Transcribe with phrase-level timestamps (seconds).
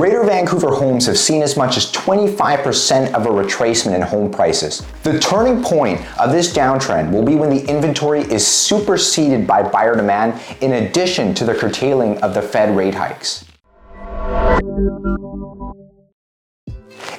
[0.00, 4.82] Greater Vancouver homes have seen as much as 25% of a retracement in home prices.
[5.02, 9.94] The turning point of this downtrend will be when the inventory is superseded by buyer
[9.94, 13.44] demand in addition to the curtailing of the Fed rate hikes.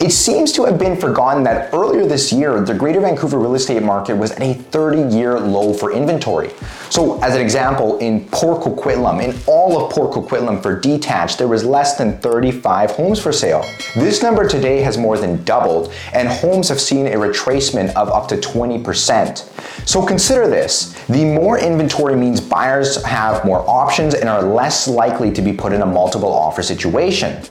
[0.00, 3.82] It seems to have been forgotten that earlier this year, the Greater Vancouver real estate
[3.82, 6.52] market was at a 30 year low for inventory.
[6.88, 11.48] So, as an example, in Port Coquitlam, in all of Port Coquitlam for detached, there
[11.48, 13.64] was less than 35 homes for sale.
[13.96, 18.28] This number today has more than doubled, and homes have seen a retracement of up
[18.28, 19.38] to 20%.
[19.84, 25.32] So, consider this the more inventory means buyers have more options and are less likely
[25.32, 27.42] to be put in a multiple offer situation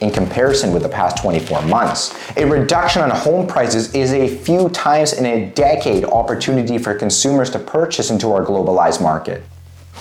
[0.00, 2.14] in comparison with the past 24 months.
[2.36, 7.50] A reduction on home prices is a few times in a decade opportunity for consumers
[7.50, 9.42] to purchase into our globalized market.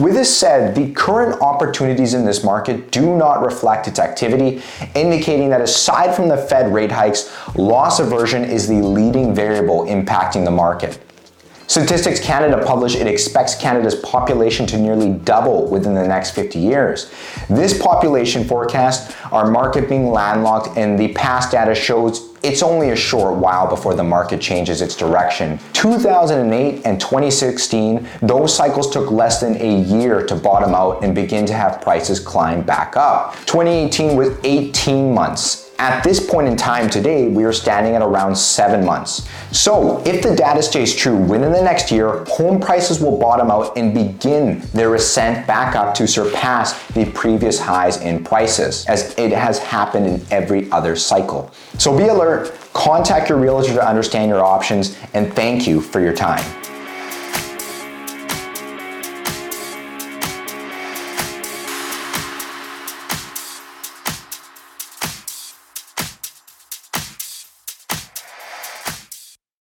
[0.00, 4.60] With this said, the current opportunities in this market do not reflect its activity,
[4.96, 10.44] indicating that aside from the Fed rate hikes, loss aversion is the leading variable impacting
[10.44, 10.98] the market.
[11.66, 17.10] Statistics Canada published it expects Canada's population to nearly double within the next 50 years.
[17.48, 22.96] This population forecast our market being landlocked and the past data shows it's only a
[22.96, 25.58] short while before the market changes its direction.
[25.72, 31.46] 2008 and 2016, those cycles took less than a year to bottom out and begin
[31.46, 33.34] to have prices climb back up.
[33.46, 35.63] 2018 was 18 months.
[35.84, 39.28] At this point in time today, we are standing at around seven months.
[39.52, 43.76] So, if the data stays true, within the next year, home prices will bottom out
[43.76, 49.32] and begin their ascent back up to surpass the previous highs in prices, as it
[49.32, 51.52] has happened in every other cycle.
[51.76, 56.14] So, be alert, contact your realtor to understand your options, and thank you for your
[56.14, 56.63] time.